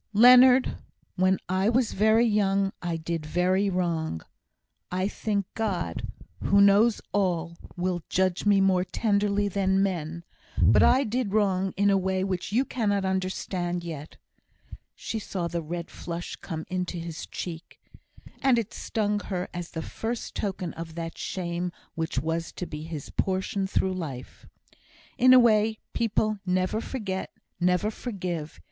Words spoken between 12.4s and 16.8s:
you cannot understand yet" (she saw the red flush come